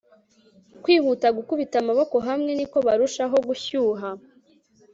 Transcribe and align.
kwihuta 0.83 1.27
gukubita 1.37 1.75
amaboko 1.83 2.15
hamwe, 2.27 2.51
niko 2.53 2.77
barushaho 2.87 3.37
gushyuha 3.47 4.09